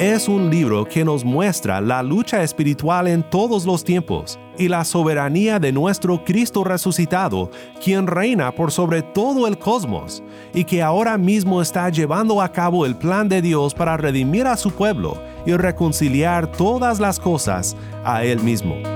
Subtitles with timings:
[0.00, 4.84] Es un libro que nos muestra la lucha espiritual en todos los tiempos y la
[4.84, 7.50] soberanía de nuestro Cristo resucitado,
[7.82, 10.22] quien reina por sobre todo el cosmos
[10.52, 14.56] y que ahora mismo está llevando a cabo el plan de Dios para redimir a
[14.56, 15.16] su pueblo
[15.46, 18.93] y reconciliar todas las cosas a Él mismo.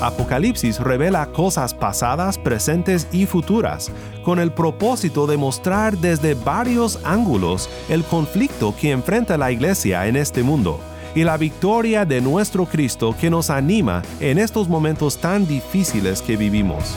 [0.00, 3.90] Apocalipsis revela cosas pasadas, presentes y futuras,
[4.24, 10.16] con el propósito de mostrar desde varios ángulos el conflicto que enfrenta la iglesia en
[10.16, 10.78] este mundo
[11.14, 16.36] y la victoria de nuestro Cristo que nos anima en estos momentos tan difíciles que
[16.36, 16.96] vivimos.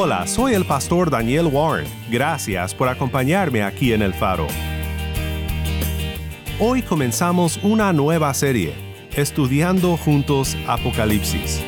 [0.00, 1.88] Hola, soy el pastor Daniel Warren.
[2.08, 4.46] Gracias por acompañarme aquí en El Faro.
[6.60, 8.74] Hoy comenzamos una nueva serie,
[9.16, 11.60] estudiando juntos Apocalipsis.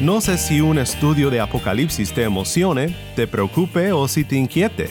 [0.00, 4.88] No sé si un estudio de Apocalipsis te emocione, te preocupe o si te inquiete,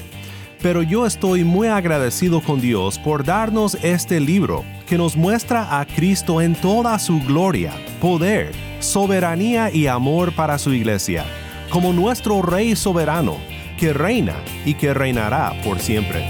[0.61, 5.86] pero yo estoy muy agradecido con Dios por darnos este libro que nos muestra a
[5.86, 11.23] Cristo en toda su gloria, poder, soberanía y amor para su iglesia,
[11.69, 13.38] como nuestro Rey soberano,
[13.77, 16.26] que reina y que reinará por siempre.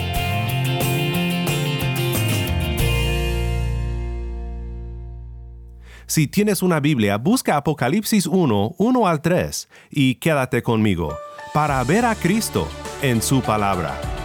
[6.06, 11.18] Si tienes una Biblia, busca Apocalipsis 1, 1 al 3 y quédate conmigo
[11.54, 12.68] para ver a Cristo
[13.02, 14.21] en su palabra.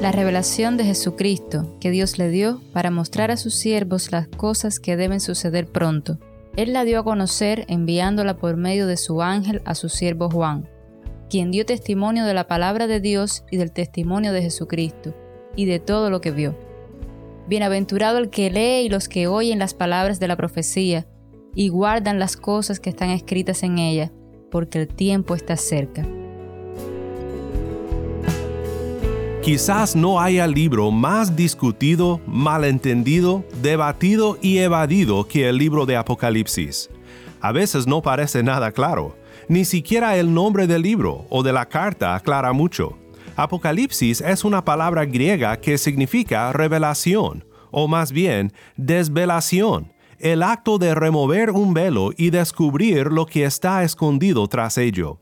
[0.00, 4.80] La revelación de Jesucristo que Dios le dio para mostrar a sus siervos las cosas
[4.80, 6.18] que deben suceder pronto.
[6.56, 10.66] Él la dio a conocer enviándola por medio de su ángel a su siervo Juan,
[11.28, 15.14] quien dio testimonio de la palabra de Dios y del testimonio de Jesucristo,
[15.54, 16.56] y de todo lo que vio.
[17.46, 21.06] Bienaventurado el que lee y los que oyen las palabras de la profecía,
[21.54, 24.10] y guardan las cosas que están escritas en ella,
[24.50, 26.06] porque el tiempo está cerca.
[29.42, 36.90] Quizás no haya libro más discutido, malentendido, debatido y evadido que el libro de Apocalipsis.
[37.40, 39.16] A veces no parece nada claro,
[39.48, 42.98] ni siquiera el nombre del libro o de la carta aclara mucho.
[43.34, 50.94] Apocalipsis es una palabra griega que significa revelación, o más bien desvelación, el acto de
[50.94, 55.18] remover un velo y descubrir lo que está escondido tras ello.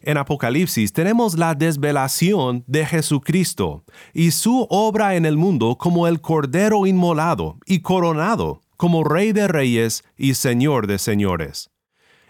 [0.00, 6.20] En Apocalipsis tenemos la desvelación de Jesucristo y su obra en el mundo como el
[6.20, 11.70] Cordero inmolado y coronado como Rey de Reyes y Señor de Señores.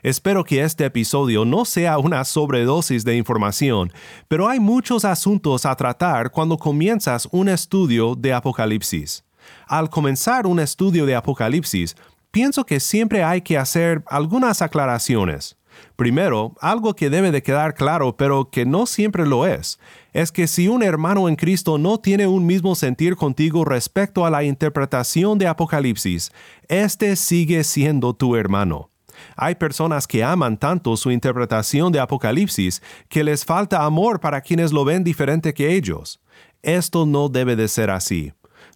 [0.02, 3.92] Espero que este episodio no sea una sobredosis de información,
[4.26, 9.24] pero hay muchos asuntos a tratar cuando comienzas un estudio de Apocalipsis.
[9.68, 11.96] Al comenzar un estudio de Apocalipsis,
[12.32, 15.56] pienso que siempre hay que hacer algunas aclaraciones.
[15.96, 19.78] Primero, algo que debe de quedar claro, pero que no siempre lo es,
[20.12, 24.30] es que si un hermano en Cristo no tiene un mismo sentir contigo respecto a
[24.30, 26.32] la interpretación de Apocalipsis,
[26.68, 28.90] éste sigue siendo tu hermano.
[29.36, 34.72] Hay personas que aman tanto su interpretación de Apocalipsis que les falta amor para quienes
[34.72, 36.20] lo ven diferente que ellos.
[36.62, 38.32] Esto no debe de ser así.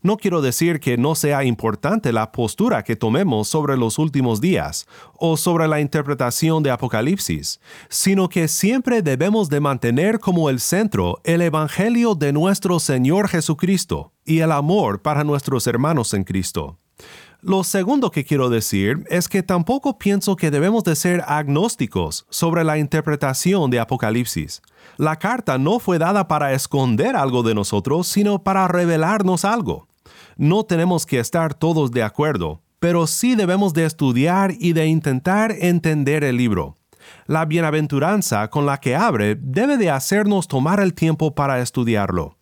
[0.06, 4.87] No quiero decir que no sea importante la postura que tomemos sobre los últimos días
[5.17, 7.58] o sobre la interpretación de Apocalipsis,
[7.88, 14.12] sino que siempre debemos de mantener como el centro el Evangelio de nuestro Señor Jesucristo
[14.25, 16.79] y el amor para nuestros hermanos en Cristo.
[17.41, 22.62] Lo segundo que quiero decir es que tampoco pienso que debemos de ser agnósticos sobre
[22.62, 24.62] la interpretación de Apocalipsis.
[24.99, 29.88] La carta no fue dada para esconder algo de nosotros, sino para revelarnos algo.
[30.37, 35.50] No tenemos que estar todos de acuerdo, pero sí debemos de estudiar y de intentar
[35.50, 36.77] entender el libro.
[37.27, 42.37] La bienaventuranza con la que abre debe de hacernos tomar el tiempo para estudiarlo.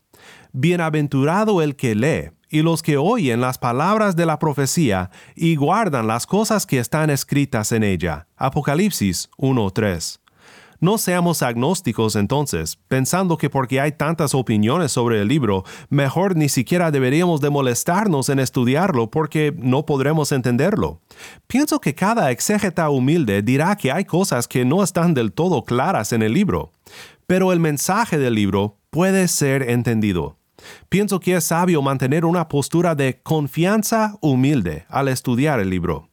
[0.52, 6.08] Bienaventurado el que lee y los que oyen las palabras de la profecía y guardan
[6.08, 8.26] las cosas que están escritas en ella.
[8.36, 10.23] Apocalipsis 1.3.
[10.80, 16.48] No seamos agnósticos entonces, pensando que porque hay tantas opiniones sobre el libro, mejor ni
[16.48, 21.00] siquiera deberíamos de molestarnos en estudiarlo porque no podremos entenderlo.
[21.46, 26.12] Pienso que cada exégeta humilde dirá que hay cosas que no están del todo claras
[26.12, 26.72] en el libro,
[27.26, 30.38] pero el mensaje del libro puede ser entendido.
[30.88, 36.08] Pienso que es sabio mantener una postura de confianza humilde al estudiar el libro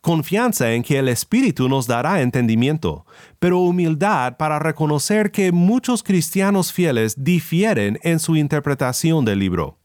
[0.00, 3.06] confianza en que el Espíritu nos dará entendimiento,
[3.38, 9.78] pero humildad para reconocer que muchos cristianos fieles difieren en su interpretación del libro.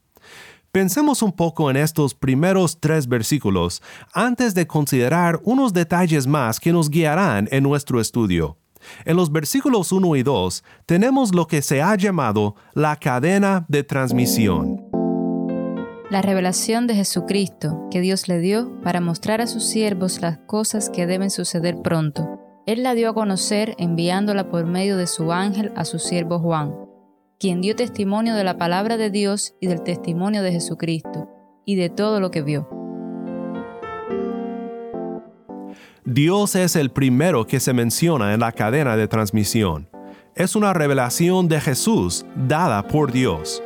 [0.72, 3.82] Pensemos un poco en estos primeros tres versículos
[4.14, 8.56] antes de considerar unos detalles más que nos guiarán en nuestro estudio.
[9.04, 13.84] En los versículos 1 y 2 tenemos lo que se ha llamado la cadena de
[13.84, 14.91] transmisión
[16.12, 20.90] la revelación de Jesucristo que Dios le dio para mostrar a sus siervos las cosas
[20.90, 22.38] que deben suceder pronto.
[22.66, 26.74] Él la dio a conocer enviándola por medio de su ángel a su siervo Juan,
[27.40, 31.30] quien dio testimonio de la palabra de Dios y del testimonio de Jesucristo,
[31.64, 32.68] y de todo lo que vio.
[36.04, 39.88] Dios es el primero que se menciona en la cadena de transmisión.
[40.34, 43.62] Es una revelación de Jesús dada por Dios.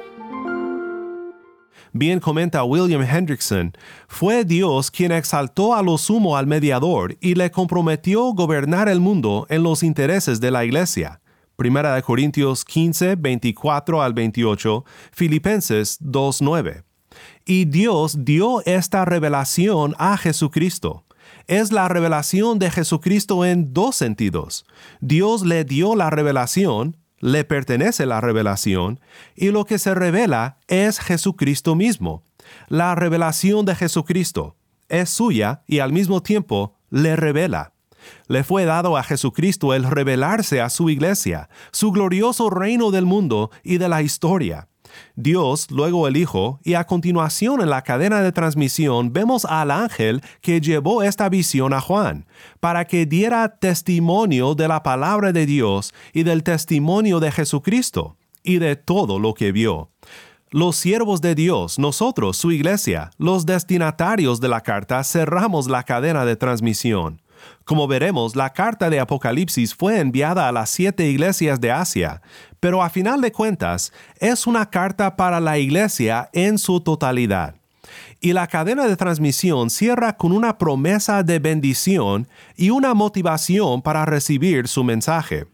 [1.98, 3.72] Bien comenta William Hendrickson,
[4.06, 9.46] fue Dios quien exaltó a lo sumo al mediador y le comprometió gobernar el mundo
[9.48, 11.22] en los intereses de la iglesia.
[11.56, 16.82] Primera de Corintios 15, 24 al 28, Filipenses 2, 9.
[17.46, 21.06] Y Dios dio esta revelación a Jesucristo.
[21.46, 24.66] Es la revelación de Jesucristo en dos sentidos.
[25.00, 29.00] Dios le dio la revelación, le pertenece la revelación
[29.34, 32.22] y lo que se revela es Jesucristo mismo.
[32.68, 34.56] La revelación de Jesucristo
[34.88, 37.72] es suya y al mismo tiempo le revela.
[38.28, 43.50] Le fue dado a Jesucristo el revelarse a su iglesia, su glorioso reino del mundo
[43.64, 44.68] y de la historia.
[45.14, 50.22] Dios, luego el Hijo, y a continuación en la cadena de transmisión vemos al ángel
[50.40, 52.26] que llevó esta visión a Juan,
[52.60, 58.58] para que diera testimonio de la palabra de Dios y del testimonio de Jesucristo, y
[58.58, 59.90] de todo lo que vio.
[60.50, 66.25] Los siervos de Dios, nosotros, su iglesia, los destinatarios de la carta, cerramos la cadena
[66.25, 67.20] de transmisión.
[67.64, 72.22] Como veremos, la carta de Apocalipsis fue enviada a las siete iglesias de Asia,
[72.60, 77.56] pero a final de cuentas es una carta para la iglesia en su totalidad.
[78.20, 84.04] Y la cadena de transmisión cierra con una promesa de bendición y una motivación para
[84.04, 85.46] recibir su mensaje.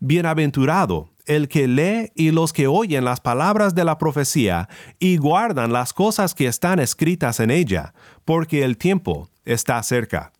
[0.00, 4.68] Bienaventurado el que lee y los que oyen las palabras de la profecía
[4.98, 7.94] y guardan las cosas que están escritas en ella,
[8.24, 10.32] porque el tiempo está cerca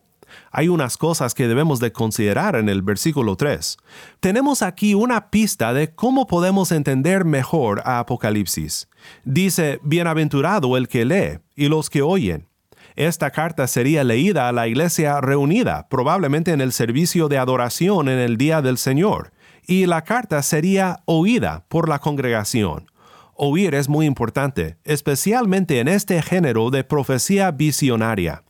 [0.51, 3.77] hay unas cosas que debemos de considerar en el versículo 3.
[4.21, 8.89] Tenemos aquí una pista de cómo podemos entender mejor a Apocalipsis.
[9.25, 12.49] Dice, Bienaventurado el que lee y los que oyen.
[12.97, 18.21] Esta carta sería leída a la iglesia reunida, probablemente en el servicio de adoración en
[18.21, 19.33] el día del Señor,
[19.67, 22.87] y la carta sería oída por la congregación.
[23.35, 28.44] Oír es muy importante, especialmente en este género de profecía visionaria.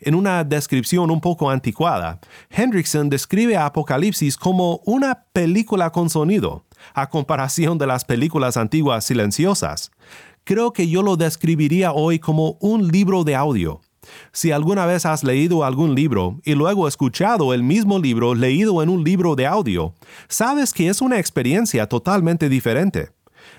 [0.00, 6.64] En una descripción un poco anticuada, Hendrickson describe Apocalipsis como una película con sonido,
[6.94, 9.90] a comparación de las películas antiguas silenciosas.
[10.44, 13.80] Creo que yo lo describiría hoy como un libro de audio.
[14.32, 18.88] Si alguna vez has leído algún libro y luego escuchado el mismo libro leído en
[18.88, 19.94] un libro de audio,
[20.28, 23.10] sabes que es una experiencia totalmente diferente.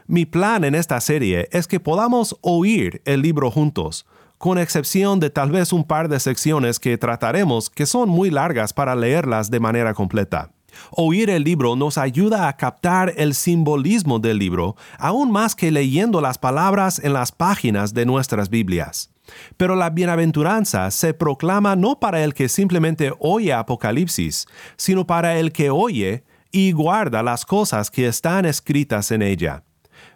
[0.05, 4.05] Mi plan en esta serie es que podamos oír el libro juntos,
[4.37, 8.73] con excepción de tal vez un par de secciones que trataremos que son muy largas
[8.73, 10.51] para leerlas de manera completa.
[10.91, 16.21] Oír el libro nos ayuda a captar el simbolismo del libro, aún más que leyendo
[16.21, 19.09] las palabras en las páginas de nuestras Biblias.
[19.57, 24.45] Pero la bienaventuranza se proclama no para el que simplemente oye Apocalipsis,
[24.77, 29.63] sino para el que oye y guarda las cosas que están escritas en ella.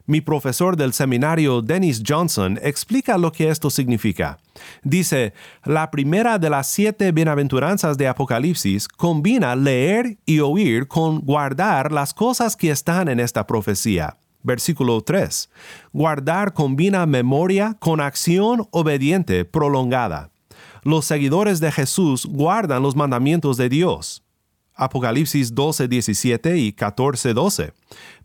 [0.06, 4.40] Mi profesor del seminario Dennis Johnson explica lo que esto significa.
[4.84, 11.92] Dice, la primera de las siete bienaventuranzas de Apocalipsis combina leer y oír con guardar
[11.92, 14.18] las cosas que están en esta profecía.
[14.44, 15.50] Versículo 3.
[15.94, 20.32] Guardar combina memoria con acción obediente prolongada.
[20.84, 24.24] Los seguidores de Jesús guardan los mandamientos de Dios.
[24.74, 27.74] Apocalipsis 12, 17 y 14, 12.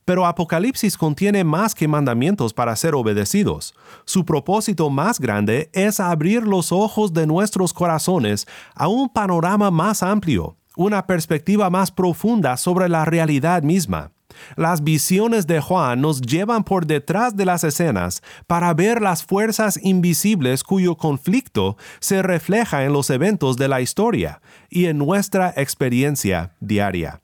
[0.07, 3.75] Pero Apocalipsis contiene más que mandamientos para ser obedecidos.
[4.05, 8.47] Su propósito más grande es abrir los ojos de nuestros corazones
[8.77, 14.13] a un panorama más amplio, una perspectiva más profunda sobre la realidad misma.
[14.55, 19.77] Las visiones de Juan nos llevan por detrás de las escenas para ver las fuerzas
[19.83, 26.55] invisibles cuyo conflicto se refleja en los eventos de la historia y en nuestra experiencia
[26.61, 27.21] diaria.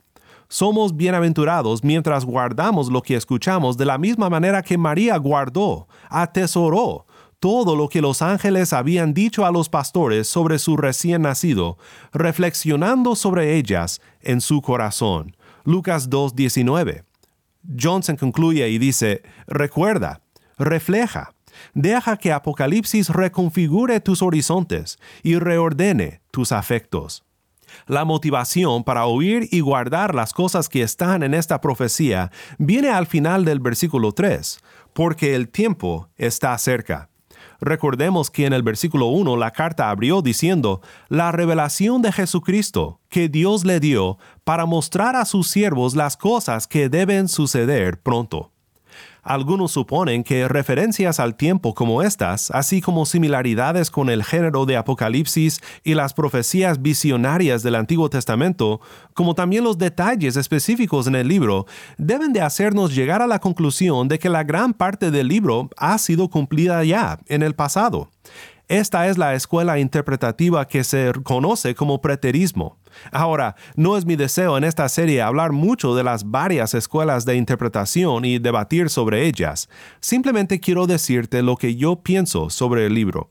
[0.53, 7.07] Somos bienaventurados mientras guardamos lo que escuchamos de la misma manera que María guardó, atesoró
[7.41, 11.79] todo lo que los ángeles habían dicho a los pastores sobre su recién nacido,
[12.13, 15.35] reflexionando sobre ellas en su corazón.
[15.65, 17.05] Lucas 2.19.
[17.81, 20.21] Johnson concluye y dice, recuerda,
[20.59, 21.33] refleja,
[21.73, 27.25] deja que Apocalipsis reconfigure tus horizontes y reordene tus afectos.
[27.87, 33.07] La motivación para oír y guardar las cosas que están en esta profecía viene al
[33.07, 34.61] final del versículo 3,
[34.93, 37.09] porque el tiempo está cerca.
[37.61, 43.29] Recordemos que en el versículo 1 la carta abrió diciendo, la revelación de Jesucristo que
[43.29, 48.52] Dios le dio para mostrar a sus siervos las cosas que deben suceder pronto.
[49.23, 54.77] Algunos suponen que referencias al tiempo como estas, así como similaridades con el género de
[54.77, 58.81] Apocalipsis y las profecías visionarias del Antiguo Testamento,
[59.15, 61.67] como también los detalles específicos en el libro,
[61.99, 65.97] deben de hacernos llegar a la conclusión de que la gran parte del libro ha
[65.99, 68.11] sido cumplida ya en el pasado.
[68.73, 72.79] Esta es la escuela interpretativa que se conoce como preterismo.
[73.11, 77.37] Ahora, no es mi deseo en esta serie hablar mucho de las varias escuelas de
[77.37, 79.69] interpretación y debatir sobre ellas.
[80.01, 83.31] Simplemente quiero decirte lo que yo pienso sobre el libro.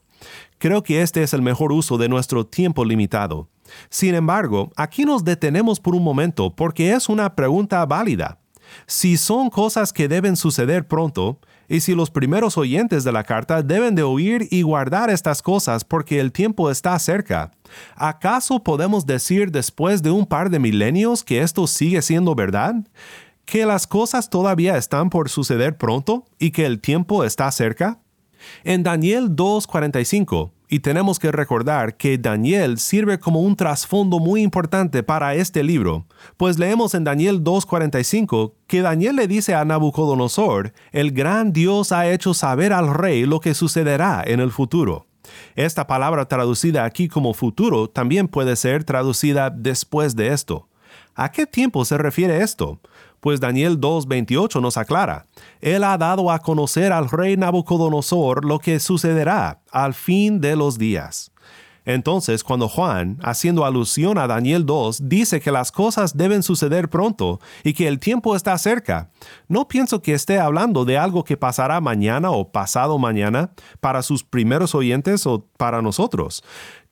[0.59, 3.49] Creo que este es el mejor uso de nuestro tiempo limitado.
[3.89, 8.37] Sin embargo, aquí nos detenemos por un momento porque es una pregunta válida.
[8.85, 11.39] Si son cosas que deben suceder pronto,
[11.71, 15.85] y si los primeros oyentes de la carta deben de oír y guardar estas cosas
[15.85, 17.51] porque el tiempo está cerca,
[17.95, 22.75] ¿acaso podemos decir después de un par de milenios que esto sigue siendo verdad?
[23.45, 27.99] ¿Que las cosas todavía están por suceder pronto y que el tiempo está cerca?
[28.65, 35.03] En Daniel 2.45, y tenemos que recordar que Daniel sirve como un trasfondo muy importante
[35.03, 36.05] para este libro,
[36.37, 42.09] pues leemos en Daniel 2.45 que Daniel le dice a Nabucodonosor, el gran Dios ha
[42.09, 45.07] hecho saber al rey lo que sucederá en el futuro.
[45.57, 50.69] Esta palabra traducida aquí como futuro también puede ser traducida después de esto.
[51.15, 52.79] ¿A qué tiempo se refiere esto?
[53.21, 55.27] Pues Daniel 2.28 nos aclara,
[55.61, 60.77] Él ha dado a conocer al rey Nabucodonosor lo que sucederá al fin de los
[60.77, 61.31] días.
[61.85, 67.39] Entonces, cuando Juan, haciendo alusión a Daniel 2, dice que las cosas deben suceder pronto
[67.63, 69.09] y que el tiempo está cerca,
[69.47, 74.23] no pienso que esté hablando de algo que pasará mañana o pasado mañana para sus
[74.23, 76.43] primeros oyentes o para nosotros.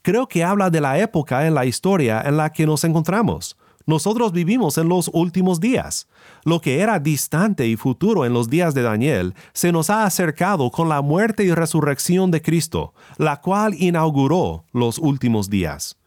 [0.01, 3.57] Creo que habla de la época en la historia en la que nos encontramos.
[3.89, 6.07] Nosotros vivimos en los últimos días.
[6.45, 10.69] Lo que era distante y futuro en los días de Daniel se nos ha acercado
[10.69, 15.97] con la muerte y resurrección de Cristo, la cual inauguró los últimos días.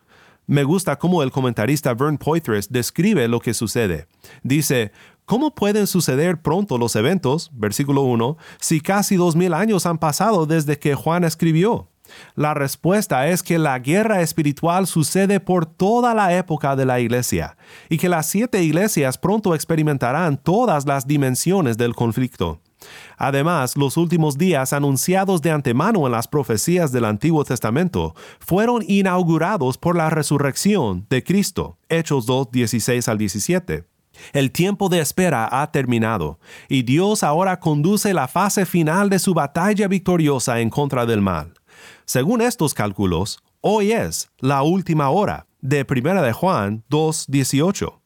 [0.47, 4.07] Me gusta cómo el comentarista Vern Poitras describe lo que sucede.
[4.45, 4.93] Dice,
[5.25, 10.47] ¿Cómo pueden suceder pronto los eventos, versículo 1, si casi dos mil años han pasado
[10.47, 11.89] desde que Juan escribió?
[12.35, 17.57] La respuesta es que la guerra espiritual sucede por toda la época de la iglesia
[17.89, 22.61] y que las siete iglesias pronto experimentarán todas las dimensiones del conflicto.
[23.17, 29.79] Además, los últimos días anunciados de antemano en las profecías del Antiguo Testamento fueron inaugurados
[29.79, 31.79] por la resurrección de Cristo.
[31.89, 33.85] Hechos 2, 16 al 17.
[34.33, 36.39] El tiempo de espera ha terminado
[36.69, 41.55] y Dios ahora conduce la fase final de su batalla victoriosa en contra del mal.
[42.05, 48.01] Según estos cálculos, hoy es la última hora de 1 de Juan 2.18.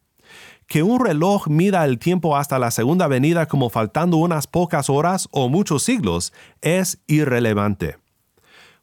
[0.67, 5.29] Que un reloj mida el tiempo hasta la segunda venida como faltando unas pocas horas
[5.31, 7.99] o muchos siglos es irrelevante.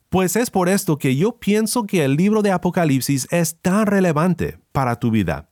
[0.10, 4.60] Pues es por esto que yo pienso que el libro de Apocalipsis es tan relevante
[4.72, 5.50] para tu vida.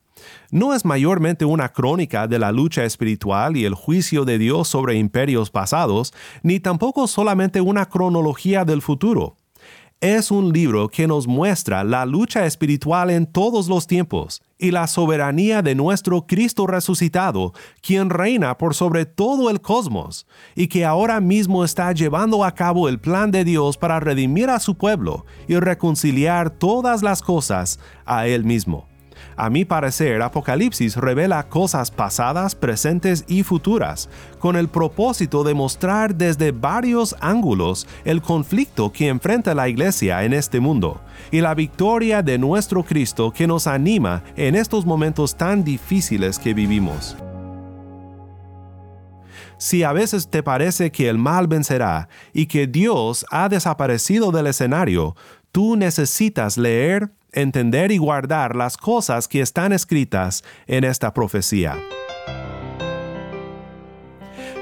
[0.52, 4.96] No es mayormente una crónica de la lucha espiritual y el juicio de Dios sobre
[4.96, 6.14] imperios pasados,
[6.44, 9.38] ni tampoco solamente una cronología del futuro
[10.02, 14.88] es un libro que nos muestra la lucha espiritual en todos los tiempos y la
[14.88, 20.26] soberanía de nuestro Cristo resucitado, quien reina por sobre todo el cosmos
[20.56, 24.60] y que ahora mismo está llevando a cabo el plan de Dios para redimir a
[24.60, 28.91] su pueblo y reconciliar todas las cosas a Él mismo.
[29.42, 34.08] A mi parecer, Apocalipsis revela cosas pasadas, presentes y futuras,
[34.38, 40.34] con el propósito de mostrar desde varios ángulos el conflicto que enfrenta la iglesia en
[40.34, 45.64] este mundo y la victoria de nuestro Cristo que nos anima en estos momentos tan
[45.64, 47.18] difíciles que vivimos.
[49.58, 54.46] Si a veces te parece que el mal vencerá y que Dios ha desaparecido del
[54.46, 55.16] escenario,
[55.52, 61.78] tú necesitas leer entender y guardar las cosas que están escritas en esta profecía.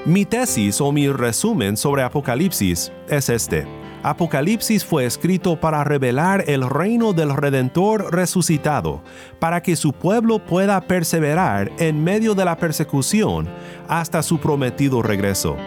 [0.06, 3.68] Mi tesis o mi resumen sobre Apocalipsis es este.
[4.02, 9.04] Apocalipsis fue escrito para revelar el reino del Redentor resucitado,
[9.40, 13.50] para que su pueblo pueda perseverar en medio de la persecución
[13.90, 15.58] hasta su prometido regreso.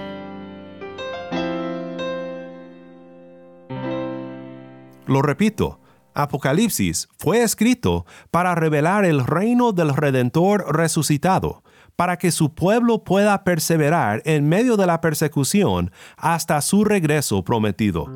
[5.06, 5.78] Lo repito,
[6.14, 11.62] Apocalipsis fue escrito para revelar el reino del Redentor resucitado,
[11.96, 18.06] para que su pueblo pueda perseverar en medio de la persecución hasta su regreso prometido.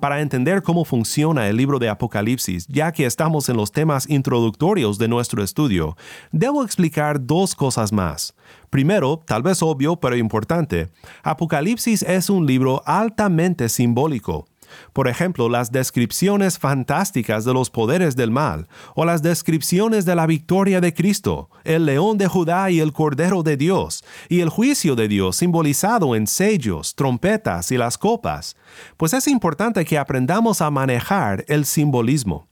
[0.00, 4.96] Para entender cómo funciona el libro de Apocalipsis, ya que estamos en los temas introductorios
[4.96, 5.96] de nuestro estudio,
[6.30, 8.34] debo explicar dos cosas más.
[8.70, 10.88] Primero, tal vez obvio pero importante,
[11.24, 14.46] Apocalipsis es un libro altamente simbólico.
[14.92, 20.26] Por ejemplo, las descripciones fantásticas de los poderes del mal, o las descripciones de la
[20.26, 24.96] victoria de Cristo, el león de Judá y el cordero de Dios, y el juicio
[24.96, 28.56] de Dios simbolizado en sellos, trompetas y las copas.
[28.96, 32.48] Pues es importante que aprendamos a manejar el simbolismo.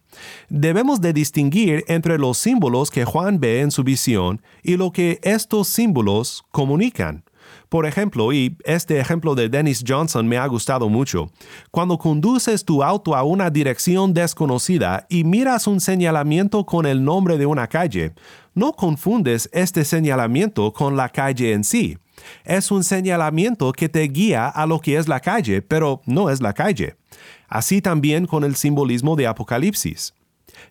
[0.48, 5.18] Debemos de distinguir entre los símbolos que Juan ve en su visión y lo que
[5.22, 7.24] estos símbolos comunican.
[7.68, 11.30] Por ejemplo, y este ejemplo de Dennis Johnson me ha gustado mucho,
[11.70, 17.38] cuando conduces tu auto a una dirección desconocida y miras un señalamiento con el nombre
[17.38, 18.12] de una calle,
[18.54, 21.98] no confundes este señalamiento con la calle en sí.
[22.44, 26.40] Es un señalamiento que te guía a lo que es la calle, pero no es
[26.40, 26.96] la calle.
[27.48, 30.14] Así también con el simbolismo de Apocalipsis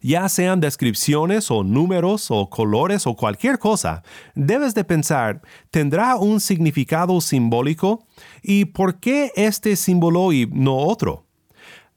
[0.02, 4.04] ya sean descripciones o números o colores o cualquier cosa,
[4.36, 8.06] debes de pensar, ¿tendrá un significado simbólico?
[8.42, 11.26] ¿Y por qué este símbolo y no otro?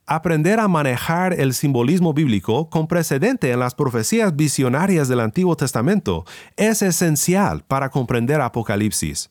[0.06, 6.24] Aprender a manejar el simbolismo bíblico con precedente en las profecías visionarias del Antiguo Testamento
[6.56, 9.30] es esencial para comprender Apocalipsis.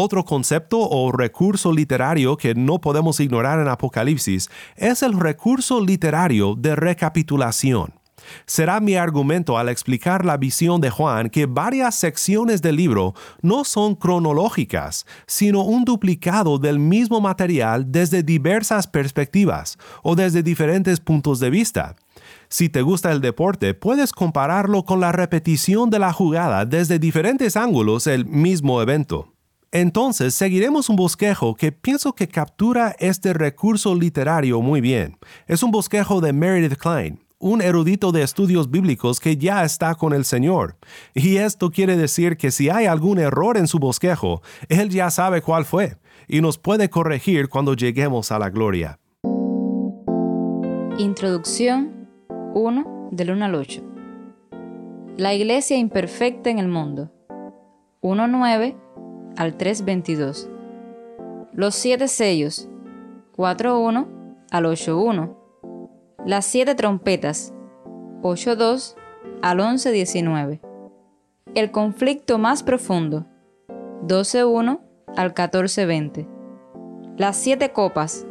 [0.00, 6.54] Otro concepto o recurso literario que no podemos ignorar en Apocalipsis es el recurso literario
[6.54, 7.94] de recapitulación.
[8.46, 13.64] Será mi argumento al explicar la visión de Juan que varias secciones del libro no
[13.64, 21.40] son cronológicas, sino un duplicado del mismo material desde diversas perspectivas o desde diferentes puntos
[21.40, 21.96] de vista.
[22.48, 27.56] Si te gusta el deporte, puedes compararlo con la repetición de la jugada desde diferentes
[27.56, 29.34] ángulos el mismo evento.
[29.70, 35.18] Entonces seguiremos un bosquejo que pienso que captura este recurso literario muy bien.
[35.46, 40.14] Es un bosquejo de Meredith Klein, un erudito de estudios bíblicos que ya está con
[40.14, 40.76] el Señor.
[41.12, 45.42] Y esto quiere decir que si hay algún error en su bosquejo, Él ya sabe
[45.42, 48.98] cuál fue y nos puede corregir cuando lleguemos a la gloria.
[50.96, 52.08] Introducción
[52.54, 53.82] 1 del 1 al 8.
[55.18, 57.12] La iglesia imperfecta en el mundo.
[58.00, 58.87] 1.9
[59.38, 60.50] al 3.22.
[61.52, 62.68] Los siete sellos,
[63.36, 64.08] 4.1
[64.50, 65.36] al 8.1.
[66.26, 67.54] Las siete trompetas,
[68.22, 68.96] 8.2
[69.40, 70.60] al 11.19.
[71.54, 73.26] El conflicto más profundo,
[74.02, 74.80] 12.1
[75.16, 76.26] al 14.20.
[77.16, 78.26] Las siete copas,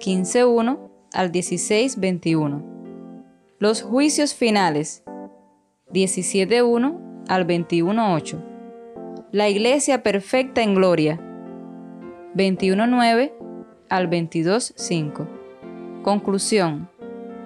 [0.00, 0.78] 15.1
[1.12, 2.64] al 16.21.
[3.58, 5.04] Los juicios finales,
[5.92, 8.47] 17.1 al 21.8
[9.32, 11.20] la iglesia perfecta en gloria.
[12.34, 13.32] 21.9
[13.90, 16.02] al 22.5.
[16.02, 16.88] Conclusión.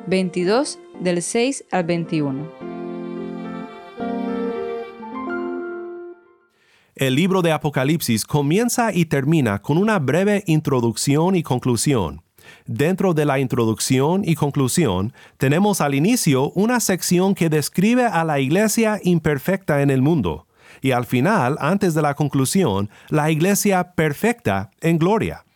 [0.07, 2.51] 22 del 6 al 21.
[6.95, 12.23] El libro de Apocalipsis comienza y termina con una breve introducción y conclusión.
[12.66, 18.38] Dentro de la introducción y conclusión tenemos al inicio una sección que describe a la
[18.38, 20.47] iglesia imperfecta en el mundo
[20.83, 25.47] y al final, antes de la conclusión, la iglesia perfecta en gloria.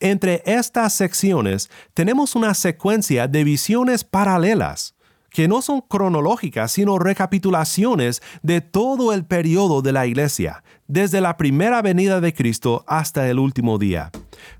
[0.00, 4.94] Entre estas secciones tenemos una secuencia de visiones paralelas
[5.30, 11.36] que no son cronológicas, sino recapitulaciones de todo el periodo de la iglesia, desde la
[11.36, 14.10] primera venida de Cristo hasta el último día.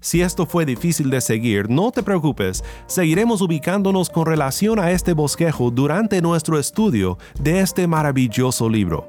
[0.00, 5.14] Si esto fue difícil de seguir, no te preocupes, seguiremos ubicándonos con relación a este
[5.14, 9.08] bosquejo durante nuestro estudio de este maravilloso libro.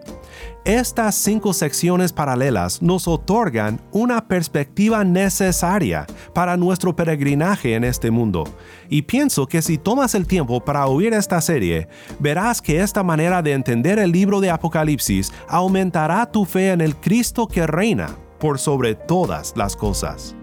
[0.66, 8.44] Estas cinco secciones paralelas nos otorgan una perspectiva necesaria para nuestro peregrinaje en este mundo.
[8.90, 11.88] Y pienso que si tomas el tiempo para oír esta serie,
[12.20, 16.96] verás que esta manera de entender el libro de Apocalipsis aumentará tu fe en el
[16.96, 20.36] Cristo que reina por sobre todas las cosas.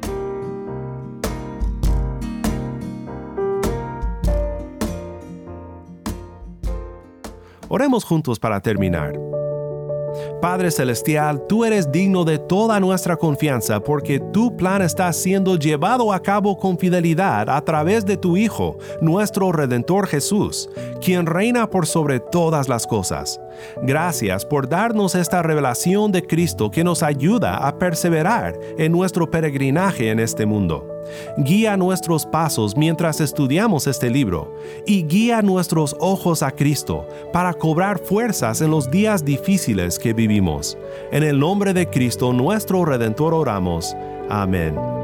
[7.68, 9.18] Oremos juntos para terminar.
[10.44, 16.12] Padre Celestial, tú eres digno de toda nuestra confianza porque tu plan está siendo llevado
[16.12, 20.68] a cabo con fidelidad a través de tu Hijo, nuestro Redentor Jesús,
[21.00, 23.40] quien reina por sobre todas las cosas.
[23.85, 30.11] Gracias por darnos esta revelación de Cristo que nos ayuda a perseverar en nuestro peregrinaje
[30.11, 30.93] en este mundo.
[31.38, 34.54] Guía nuestros pasos mientras estudiamos este libro
[34.86, 40.78] y guía nuestros ojos a Cristo para cobrar fuerzas en los días difíciles que vivimos.
[41.12, 43.94] En el nombre de Cristo nuestro Redentor oramos.
[44.28, 45.03] Amén.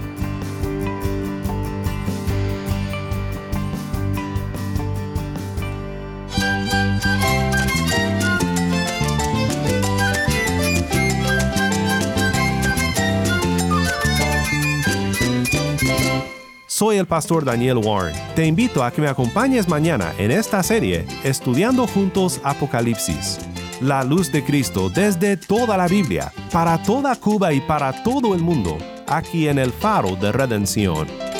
[17.01, 18.15] el pastor Daniel Warren.
[18.35, 23.39] Te invito a que me acompañes mañana en esta serie Estudiando Juntos Apocalipsis.
[23.81, 28.41] La luz de Cristo desde toda la Biblia, para toda Cuba y para todo el
[28.41, 31.30] mundo, aquí en el faro de redención.